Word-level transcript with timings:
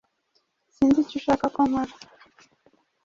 Sinzi 0.75 0.99
icyo 1.01 1.15
ushaka 1.19 1.45
ko 1.55 1.61
nkora. 1.69 1.93